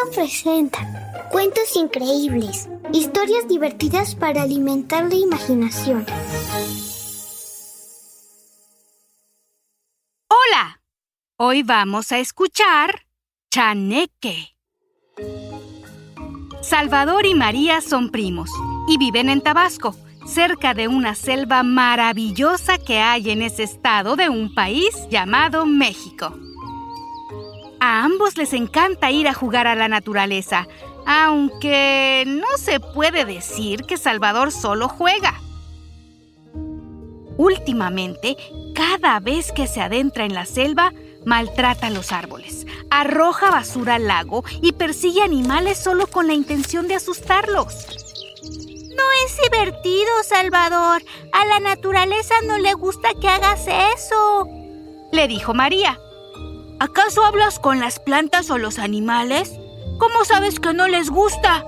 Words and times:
Sonoro 0.00 0.10
presenta 0.14 1.28
cuentos 1.30 1.76
increíbles, 1.76 2.68
historias 2.92 3.48
divertidas 3.48 4.14
para 4.14 4.42
alimentar 4.42 5.04
la 5.04 5.14
imaginación. 5.14 6.06
Hola, 10.28 10.82
hoy 11.36 11.62
vamos 11.62 12.12
a 12.12 12.18
escuchar 12.18 13.06
Chaneque. 13.50 14.56
Salvador 16.62 17.26
y 17.26 17.34
María 17.34 17.80
son 17.80 18.10
primos 18.10 18.50
y 18.88 18.98
viven 18.98 19.28
en 19.28 19.40
Tabasco, 19.40 19.96
cerca 20.26 20.74
de 20.74 20.88
una 20.88 21.14
selva 21.14 21.62
maravillosa 21.62 22.78
que 22.78 22.98
hay 23.00 23.30
en 23.30 23.42
ese 23.42 23.64
estado 23.64 24.16
de 24.16 24.28
un 24.28 24.54
país 24.54 24.94
llamado 25.10 25.66
México. 25.66 26.38
A 27.80 28.04
ambos 28.04 28.36
les 28.36 28.52
encanta 28.52 29.10
ir 29.10 29.26
a 29.26 29.34
jugar 29.34 29.66
a 29.66 29.74
la 29.74 29.88
naturaleza, 29.88 30.68
aunque 31.06 32.24
no 32.26 32.58
se 32.58 32.78
puede 32.78 33.24
decir 33.24 33.84
que 33.84 33.96
Salvador 33.96 34.52
solo 34.52 34.88
juega. 34.88 35.40
Últimamente, 37.38 38.36
cada 38.74 39.18
vez 39.18 39.50
que 39.50 39.66
se 39.66 39.80
adentra 39.80 40.26
en 40.26 40.34
la 40.34 40.44
selva, 40.44 40.92
maltrata 41.24 41.88
los 41.88 42.12
árboles, 42.12 42.66
arroja 42.90 43.50
basura 43.50 43.94
al 43.94 44.08
lago 44.08 44.44
y 44.60 44.72
persigue 44.72 45.22
animales 45.22 45.78
solo 45.78 46.06
con 46.06 46.26
la 46.26 46.34
intención 46.34 46.86
de 46.86 46.96
asustarlos. 46.96 47.86
No 48.42 49.04
es 49.24 49.38
divertido, 49.42 50.10
Salvador. 50.22 51.02
A 51.32 51.46
la 51.46 51.60
naturaleza 51.60 52.34
no 52.46 52.58
le 52.58 52.74
gusta 52.74 53.08
que 53.18 53.28
hagas 53.28 53.66
eso. 53.96 54.46
Le 55.12 55.26
dijo 55.28 55.54
María. 55.54 55.98
¿Acaso 56.80 57.22
hablas 57.22 57.58
con 57.58 57.78
las 57.78 58.00
plantas 58.00 58.50
o 58.50 58.56
los 58.56 58.78
animales? 58.78 59.52
¿Cómo 59.98 60.24
sabes 60.24 60.58
que 60.58 60.72
no 60.72 60.88
les 60.88 61.10
gusta? 61.10 61.62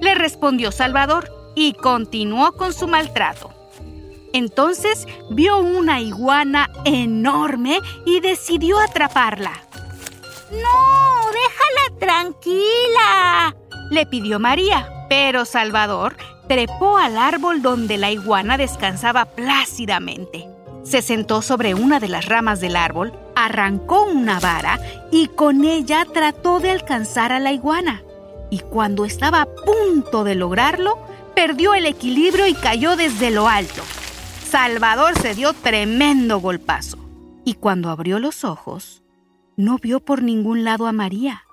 Le 0.00 0.14
respondió 0.14 0.72
Salvador 0.72 1.30
y 1.54 1.74
continuó 1.74 2.52
con 2.52 2.72
su 2.72 2.88
maltrato. 2.88 3.52
Entonces 4.32 5.06
vio 5.28 5.58
una 5.58 6.00
iguana 6.00 6.70
enorme 6.86 7.78
y 8.06 8.20
decidió 8.20 8.80
atraparla. 8.80 9.52
No, 10.50 11.30
déjala 11.30 12.00
tranquila, 12.00 13.54
le 13.90 14.06
pidió 14.06 14.40
María, 14.40 15.06
pero 15.10 15.44
Salvador 15.44 16.16
trepó 16.48 16.96
al 16.96 17.18
árbol 17.18 17.60
donde 17.60 17.98
la 17.98 18.10
iguana 18.10 18.56
descansaba 18.56 19.26
plácidamente. 19.26 20.48
Se 20.84 21.02
sentó 21.02 21.42
sobre 21.42 21.74
una 21.74 22.00
de 22.00 22.08
las 22.08 22.26
ramas 22.26 22.60
del 22.60 22.76
árbol, 22.76 23.12
arrancó 23.36 24.04
una 24.04 24.40
vara 24.40 24.80
y 25.10 25.28
con 25.28 25.64
ella 25.64 26.06
trató 26.12 26.60
de 26.60 26.70
alcanzar 26.70 27.32
a 27.32 27.40
la 27.40 27.52
iguana. 27.52 28.02
Y 28.50 28.58
cuando 28.58 29.04
estaba 29.04 29.42
a 29.42 29.46
punto 29.46 30.24
de 30.24 30.34
lograrlo, 30.34 30.98
perdió 31.34 31.74
el 31.74 31.86
equilibrio 31.86 32.46
y 32.46 32.54
cayó 32.54 32.96
desde 32.96 33.30
lo 33.30 33.48
alto. 33.48 33.82
Salvador 34.48 35.18
se 35.18 35.34
dio 35.34 35.52
tremendo 35.52 36.40
golpazo. 36.40 36.98
Y 37.44 37.54
cuando 37.54 37.90
abrió 37.90 38.18
los 38.18 38.44
ojos, 38.44 39.02
no 39.56 39.78
vio 39.78 40.00
por 40.00 40.22
ningún 40.22 40.64
lado 40.64 40.86
a 40.86 40.92
María 40.92 41.44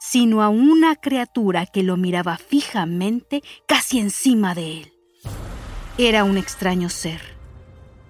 sino 0.00 0.42
a 0.42 0.48
una 0.48 0.96
criatura 0.96 1.66
que 1.66 1.82
lo 1.82 1.96
miraba 1.96 2.38
fijamente 2.38 3.42
casi 3.68 4.00
encima 4.00 4.54
de 4.54 4.80
él. 4.80 4.92
Era 5.98 6.24
un 6.24 6.38
extraño 6.38 6.88
ser, 6.88 7.20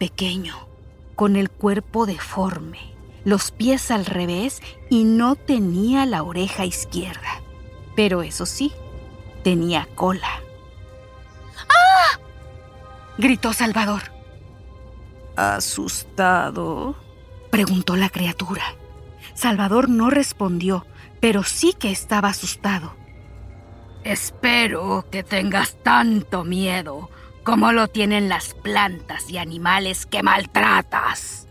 pequeño, 0.00 0.66
con 1.15 1.37
el 1.37 1.50
cuerpo 1.50 2.06
deforme, 2.06 2.94
los 3.25 3.50
pies 3.50 3.91
al 3.91 4.06
revés 4.06 4.62
y 4.88 5.05
no 5.05 5.37
tenía 5.37 6.06
la 6.06 6.22
oreja 6.22 6.65
izquierda. 6.65 7.43
Pero 7.94 8.22
eso 8.22 8.47
sí, 8.47 8.72
tenía 9.44 9.87
cola. 9.94 10.41
¡Ah! 11.69 12.19
gritó 13.19 13.53
Salvador. 13.53 14.00
¿Asustado? 15.37 16.97
preguntó 17.50 17.94
la 17.94 18.09
criatura. 18.09 18.75
Salvador 19.34 19.91
no 19.91 20.09
respondió, 20.09 20.87
pero 21.21 21.43
sí 21.43 21.75
que 21.78 21.91
estaba 21.91 22.31
asustado. 22.31 22.94
Espero 24.03 25.05
que 25.10 25.22
tengas 25.22 25.75
tanto 25.83 26.43
miedo 26.44 27.10
como 27.50 27.72
lo 27.72 27.88
tienen 27.88 28.28
las 28.28 28.55
plantas 28.55 29.28
y 29.28 29.37
animales 29.37 30.06
que 30.06 30.22
maltratas. 30.22 31.49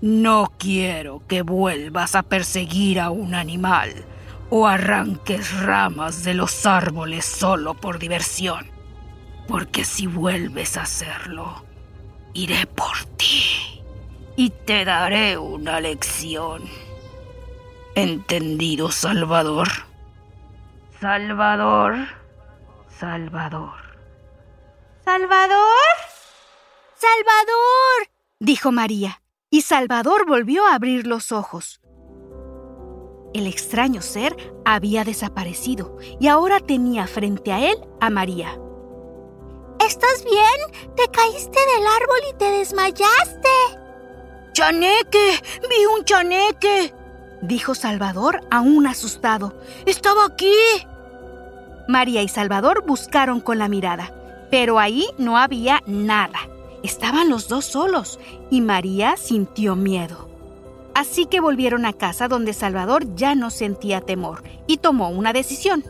No 0.00 0.52
quiero 0.58 1.22
que 1.28 1.42
vuelvas 1.42 2.16
a 2.16 2.24
perseguir 2.24 2.98
a 2.98 3.10
un 3.10 3.36
animal 3.36 3.94
o 4.50 4.66
arranques 4.66 5.60
ramas 5.60 6.24
de 6.24 6.34
los 6.34 6.66
árboles 6.66 7.24
solo 7.24 7.74
por 7.74 8.00
diversión, 8.00 8.66
porque 9.46 9.84
si 9.84 10.08
vuelves 10.08 10.76
a 10.76 10.82
hacerlo, 10.82 11.64
iré 12.34 12.66
por 12.66 13.04
ti 13.16 13.80
y 14.34 14.50
te 14.50 14.84
daré 14.84 15.38
una 15.38 15.80
lección. 15.80 16.64
¿Entendido, 17.94 18.90
Salvador? 18.90 19.68
Salvador. 21.00 22.08
Salvador. 22.88 23.87
¿Salvador? 25.08 25.96
¡Salvador! 26.94 28.10
dijo 28.40 28.72
María, 28.72 29.22
y 29.48 29.62
Salvador 29.62 30.26
volvió 30.26 30.66
a 30.66 30.74
abrir 30.74 31.06
los 31.06 31.32
ojos. 31.32 31.80
El 33.32 33.46
extraño 33.46 34.02
ser 34.02 34.36
había 34.66 35.04
desaparecido 35.04 35.96
y 36.20 36.28
ahora 36.28 36.60
tenía 36.60 37.06
frente 37.06 37.52
a 37.52 37.70
él 37.70 37.78
a 38.02 38.10
María. 38.10 38.60
¿Estás 39.80 40.24
bien? 40.24 40.94
Te 40.94 41.10
caíste 41.10 41.58
del 41.74 41.86
árbol 41.86 42.20
y 42.30 42.36
te 42.36 42.50
desmayaste. 42.50 43.48
¡Chaneque! 44.52 45.40
¡Vi 45.70 45.86
un 45.86 46.04
chaneque! 46.04 46.92
dijo 47.40 47.74
Salvador 47.74 48.42
aún 48.50 48.86
asustado. 48.86 49.58
¡Estaba 49.86 50.26
aquí! 50.26 50.52
María 51.88 52.20
y 52.20 52.28
Salvador 52.28 52.84
buscaron 52.86 53.40
con 53.40 53.58
la 53.58 53.68
mirada, 53.68 54.12
pero 54.50 54.78
ahí 54.78 55.06
no 55.18 55.38
había 55.38 55.82
nada. 55.86 56.38
Estaban 56.82 57.28
los 57.28 57.48
dos 57.48 57.64
solos 57.64 58.18
y 58.50 58.60
María 58.60 59.16
sintió 59.16 59.76
miedo. 59.76 60.28
Así 60.94 61.26
que 61.26 61.40
volvieron 61.40 61.86
a 61.86 61.92
casa 61.92 62.28
donde 62.28 62.52
Salvador 62.52 63.14
ya 63.14 63.34
no 63.34 63.50
sentía 63.50 64.00
temor 64.00 64.42
y 64.66 64.78
tomó 64.78 65.10
una 65.10 65.32
decisión. 65.32 65.84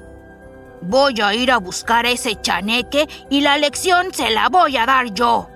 Voy 0.82 1.20
a 1.20 1.34
ir 1.34 1.50
a 1.50 1.58
buscar 1.58 2.06
ese 2.06 2.40
chaneque 2.40 3.08
y 3.30 3.40
la 3.40 3.58
lección 3.58 4.12
se 4.12 4.30
la 4.30 4.48
voy 4.48 4.76
a 4.76 4.86
dar 4.86 5.12
yo, 5.12 5.48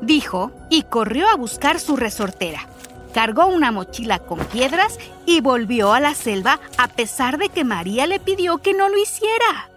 dijo 0.00 0.52
y 0.70 0.84
corrió 0.84 1.28
a 1.28 1.36
buscar 1.36 1.78
su 1.80 1.96
resortera 1.96 2.68
cargó 3.12 3.46
una 3.46 3.70
mochila 3.70 4.18
con 4.18 4.38
piedras 4.38 4.98
y 5.26 5.40
volvió 5.40 5.92
a 5.92 6.00
la 6.00 6.14
selva 6.14 6.58
a 6.78 6.88
pesar 6.88 7.38
de 7.38 7.48
que 7.48 7.64
María 7.64 8.06
le 8.06 8.18
pidió 8.18 8.58
que 8.58 8.74
no 8.74 8.88
lo 8.88 8.98
hiciera. 8.98 9.68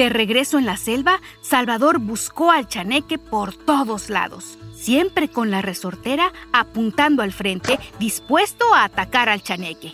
De 0.00 0.08
regreso 0.08 0.58
en 0.58 0.64
la 0.64 0.78
selva, 0.78 1.20
Salvador 1.42 1.98
buscó 1.98 2.50
al 2.50 2.66
chaneque 2.66 3.18
por 3.18 3.54
todos 3.54 4.08
lados, 4.08 4.56
siempre 4.74 5.28
con 5.28 5.50
la 5.50 5.60
resortera 5.60 6.32
apuntando 6.54 7.22
al 7.22 7.34
frente, 7.34 7.78
dispuesto 7.98 8.72
a 8.74 8.84
atacar 8.84 9.28
al 9.28 9.42
chaneque. 9.42 9.92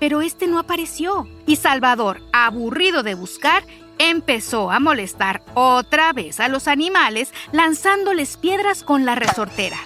Pero 0.00 0.22
este 0.22 0.48
no 0.48 0.58
apareció 0.58 1.28
y 1.46 1.54
Salvador, 1.54 2.20
aburrido 2.32 3.04
de 3.04 3.14
buscar, 3.14 3.62
empezó 3.98 4.72
a 4.72 4.80
molestar 4.80 5.44
otra 5.54 6.12
vez 6.12 6.40
a 6.40 6.48
los 6.48 6.66
animales 6.66 7.32
lanzándoles 7.52 8.36
piedras 8.36 8.82
con 8.82 9.04
la 9.04 9.14
resortera. 9.14 9.78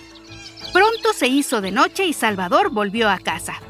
Pronto 0.73 1.13
se 1.13 1.29
hizo 1.29 1.61
de 1.61 1.73
noche 1.73 2.07
y 2.07 2.15
Salvador 2.15 2.71
volvió 2.71 3.11
a 3.11 3.19
casa. 3.19 3.61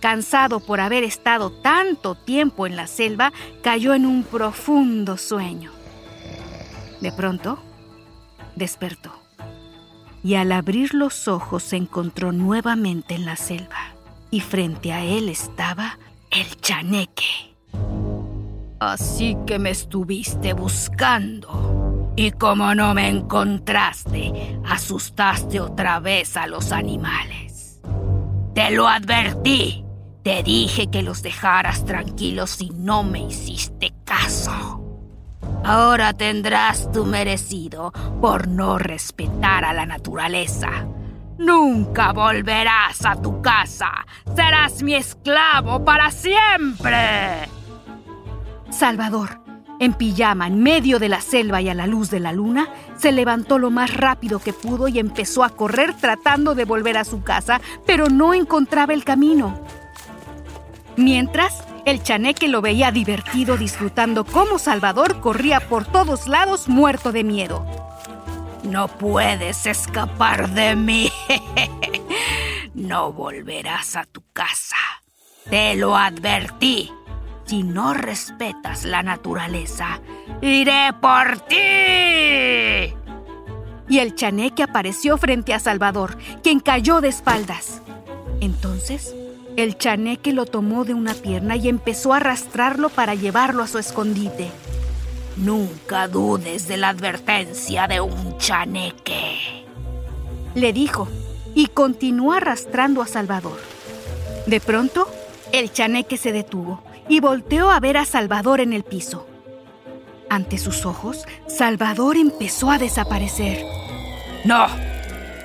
Cansado 0.00 0.60
por 0.60 0.80
haber 0.80 1.04
estado 1.04 1.50
tanto 1.50 2.14
tiempo 2.14 2.66
en 2.66 2.76
la 2.76 2.86
selva, 2.86 3.32
cayó 3.62 3.94
en 3.94 4.06
un 4.06 4.24
profundo 4.24 5.16
sueño. 5.16 5.72
De 7.00 7.12
pronto, 7.12 7.58
despertó 8.54 9.26
y 10.26 10.34
al 10.34 10.50
abrir 10.50 10.92
los 10.92 11.28
ojos 11.28 11.62
se 11.62 11.76
encontró 11.76 12.32
nuevamente 12.32 13.14
en 13.14 13.24
la 13.24 13.36
selva 13.36 13.94
y 14.28 14.40
frente 14.40 14.92
a 14.92 15.04
él 15.04 15.28
estaba 15.28 16.00
el 16.32 16.60
chaneque. 16.60 17.54
Así 18.80 19.36
que 19.46 19.60
me 19.60 19.70
estuviste 19.70 20.52
buscando. 20.52 22.12
Y 22.16 22.32
como 22.32 22.74
no 22.74 22.92
me 22.92 23.08
encontraste, 23.08 24.58
asustaste 24.66 25.60
otra 25.60 26.00
vez 26.00 26.36
a 26.36 26.48
los 26.48 26.72
animales. 26.72 27.80
Te 28.52 28.72
lo 28.72 28.88
advertí. 28.88 29.85
Te 30.26 30.42
dije 30.42 30.88
que 30.88 31.04
los 31.04 31.22
dejaras 31.22 31.84
tranquilos 31.84 32.60
y 32.60 32.70
no 32.70 33.04
me 33.04 33.20
hiciste 33.20 33.94
caso. 34.04 34.82
Ahora 35.64 36.14
tendrás 36.14 36.90
tu 36.90 37.04
merecido 37.04 37.92
por 38.20 38.48
no 38.48 38.76
respetar 38.76 39.64
a 39.64 39.72
la 39.72 39.86
naturaleza. 39.86 40.88
Nunca 41.38 42.12
volverás 42.12 43.06
a 43.06 43.22
tu 43.22 43.40
casa. 43.40 44.04
Serás 44.34 44.82
mi 44.82 44.96
esclavo 44.96 45.84
para 45.84 46.10
siempre. 46.10 47.48
Salvador, 48.70 49.40
en 49.78 49.94
pijama, 49.94 50.48
en 50.48 50.60
medio 50.60 50.98
de 50.98 51.08
la 51.08 51.20
selva 51.20 51.62
y 51.62 51.68
a 51.68 51.74
la 51.74 51.86
luz 51.86 52.10
de 52.10 52.18
la 52.18 52.32
luna, 52.32 52.68
se 52.96 53.12
levantó 53.12 53.60
lo 53.60 53.70
más 53.70 53.94
rápido 53.94 54.40
que 54.40 54.52
pudo 54.52 54.88
y 54.88 54.98
empezó 54.98 55.44
a 55.44 55.50
correr 55.50 55.94
tratando 55.94 56.56
de 56.56 56.64
volver 56.64 56.98
a 56.98 57.04
su 57.04 57.22
casa, 57.22 57.60
pero 57.86 58.08
no 58.08 58.34
encontraba 58.34 58.92
el 58.92 59.04
camino. 59.04 59.60
Mientras, 60.96 61.62
el 61.84 62.02
chaneque 62.02 62.48
lo 62.48 62.62
veía 62.62 62.90
divertido 62.90 63.56
disfrutando 63.56 64.24
cómo 64.24 64.58
Salvador 64.58 65.20
corría 65.20 65.60
por 65.60 65.84
todos 65.84 66.26
lados 66.26 66.68
muerto 66.68 67.12
de 67.12 67.22
miedo. 67.22 67.64
No 68.64 68.88
puedes 68.88 69.66
escapar 69.66 70.50
de 70.50 70.74
mí. 70.74 71.12
no 72.74 73.12
volverás 73.12 73.94
a 73.96 74.04
tu 74.04 74.22
casa. 74.32 74.76
Te 75.48 75.76
lo 75.76 75.96
advertí. 75.96 76.90
Si 77.44 77.62
no 77.62 77.94
respetas 77.94 78.84
la 78.84 79.04
naturaleza, 79.04 80.00
iré 80.40 80.92
por 81.00 81.38
ti. 81.46 81.56
Y 83.88 83.98
el 84.00 84.16
chaneque 84.16 84.64
apareció 84.64 85.16
frente 85.16 85.54
a 85.54 85.60
Salvador, 85.60 86.18
quien 86.42 86.58
cayó 86.58 87.00
de 87.00 87.08
espaldas. 87.08 87.82
Entonces, 88.40 89.14
el 89.56 89.78
chaneque 89.78 90.32
lo 90.32 90.46
tomó 90.46 90.84
de 90.84 90.94
una 90.94 91.14
pierna 91.14 91.56
y 91.56 91.68
empezó 91.68 92.12
a 92.12 92.18
arrastrarlo 92.18 92.90
para 92.90 93.14
llevarlo 93.14 93.62
a 93.62 93.66
su 93.66 93.78
escondite. 93.78 94.50
Nunca 95.36 96.08
dudes 96.08 96.68
de 96.68 96.76
la 96.76 96.90
advertencia 96.90 97.86
de 97.88 98.00
un 98.00 98.38
chaneque, 98.38 99.64
le 100.54 100.72
dijo, 100.72 101.08
y 101.54 101.66
continuó 101.68 102.32
arrastrando 102.32 103.02
a 103.02 103.06
Salvador. 103.06 103.58
De 104.46 104.60
pronto, 104.60 105.08
el 105.52 105.72
chaneque 105.72 106.16
se 106.16 106.32
detuvo 106.32 106.82
y 107.08 107.20
volteó 107.20 107.70
a 107.70 107.80
ver 107.80 107.96
a 107.96 108.04
Salvador 108.04 108.60
en 108.60 108.72
el 108.72 108.82
piso. 108.82 109.26
Ante 110.28 110.58
sus 110.58 110.86
ojos, 110.86 111.24
Salvador 111.46 112.16
empezó 112.16 112.70
a 112.70 112.78
desaparecer. 112.78 113.64
¡No! 114.44 114.66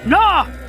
¡No! 0.06 0.61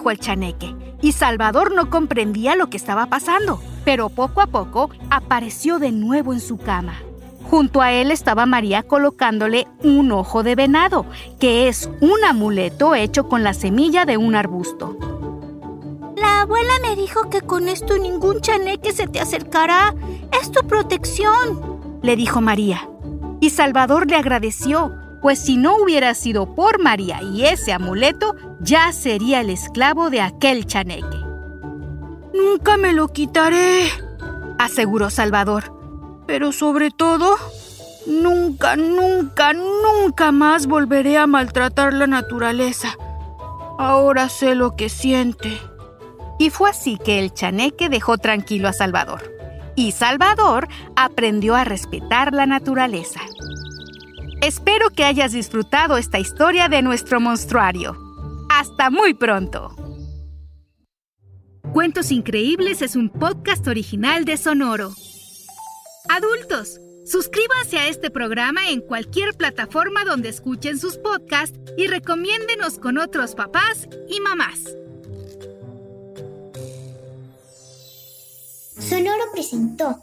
Dijo 0.00 0.10
el 0.10 0.18
chaneque, 0.18 0.74
y 1.02 1.12
Salvador 1.12 1.74
no 1.74 1.90
comprendía 1.90 2.56
lo 2.56 2.70
que 2.70 2.78
estaba 2.78 3.04
pasando, 3.06 3.60
pero 3.84 4.08
poco 4.08 4.40
a 4.40 4.46
poco 4.46 4.88
apareció 5.10 5.78
de 5.78 5.92
nuevo 5.92 6.32
en 6.32 6.40
su 6.40 6.56
cama. 6.56 6.94
Junto 7.50 7.82
a 7.82 7.92
él 7.92 8.10
estaba 8.10 8.46
María 8.46 8.82
colocándole 8.82 9.66
un 9.82 10.10
ojo 10.10 10.42
de 10.42 10.54
venado, 10.54 11.04
que 11.38 11.68
es 11.68 11.90
un 12.00 12.24
amuleto 12.26 12.94
hecho 12.94 13.28
con 13.28 13.42
la 13.42 13.52
semilla 13.52 14.06
de 14.06 14.16
un 14.16 14.34
arbusto. 14.34 14.96
La 16.16 16.40
abuela 16.42 16.72
me 16.80 16.96
dijo 16.96 17.28
que 17.28 17.42
con 17.42 17.68
esto 17.68 17.98
ningún 17.98 18.40
chaneque 18.40 18.92
se 18.92 19.06
te 19.06 19.20
acercará. 19.20 19.94
Es 20.40 20.50
tu 20.50 20.66
protección, 20.66 21.98
le 22.00 22.16
dijo 22.16 22.40
María. 22.40 22.88
Y 23.40 23.50
Salvador 23.50 24.08
le 24.08 24.16
agradeció, 24.16 24.94
pues 25.20 25.38
si 25.38 25.56
no 25.56 25.76
hubiera 25.76 26.14
sido 26.14 26.54
por 26.54 26.80
María 26.80 27.22
y 27.22 27.46
ese 27.46 27.72
amuleto, 27.72 28.36
ya 28.60 28.92
sería 28.92 29.40
el 29.40 29.50
esclavo 29.50 30.10
de 30.10 30.20
aquel 30.20 30.66
chaneque. 30.66 31.18
Nunca 32.34 32.76
me 32.76 32.92
lo 32.92 33.08
quitaré, 33.08 33.88
aseguró 34.58 35.10
Salvador 35.10 35.80
pero 36.30 36.52
sobre 36.52 36.92
todo, 36.92 37.34
nunca, 38.06 38.76
nunca, 38.76 39.52
nunca 39.52 40.30
más 40.30 40.68
volveré 40.68 41.18
a 41.18 41.26
maltratar 41.26 41.92
la 41.92 42.06
naturaleza. 42.06 42.96
Ahora 43.80 44.28
sé 44.28 44.54
lo 44.54 44.76
que 44.76 44.88
siente. 44.88 45.60
Y 46.38 46.50
fue 46.50 46.70
así 46.70 46.98
que 46.98 47.18
el 47.18 47.34
chaneque 47.34 47.88
dejó 47.88 48.16
tranquilo 48.16 48.68
a 48.68 48.72
Salvador. 48.72 49.24
Y 49.74 49.90
Salvador 49.90 50.68
aprendió 50.94 51.56
a 51.56 51.64
respetar 51.64 52.32
la 52.32 52.46
naturaleza. 52.46 53.22
Espero 54.42 54.88
que 54.88 55.04
hayas 55.04 55.32
disfrutado 55.32 55.98
esta 55.98 56.18
historia 56.18 56.68
de 56.68 56.80
nuestro 56.80 57.20
monstruario. 57.20 57.94
Hasta 58.48 58.88
muy 58.88 59.12
pronto. 59.12 59.76
Cuentos 61.74 62.10
Increíbles 62.10 62.80
es 62.80 62.96
un 62.96 63.10
podcast 63.10 63.68
original 63.68 64.24
de 64.24 64.38
Sonoro. 64.38 64.94
Adultos, 66.08 66.80
suscríbanse 67.04 67.78
a 67.78 67.88
este 67.88 68.10
programa 68.10 68.70
en 68.70 68.80
cualquier 68.80 69.34
plataforma 69.34 70.04
donde 70.06 70.30
escuchen 70.30 70.78
sus 70.78 70.96
podcasts 70.96 71.58
y 71.76 71.86
recomiéndenos 71.86 72.78
con 72.78 72.96
otros 72.96 73.34
papás 73.34 73.88
y 74.08 74.20
mamás. 74.20 74.58
Sonoro 78.78 79.24
presentó 79.34 80.02